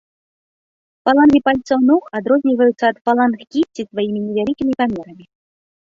Фалангі 1.09 1.41
пальцаў 1.51 1.79
ног 1.91 2.01
адрозніваюцца 2.21 2.85
ад 2.91 2.97
фаланг 3.05 3.39
кісці 3.53 3.81
сваімі 3.91 4.19
невялікімі 4.27 4.73
памерамі. 4.85 5.25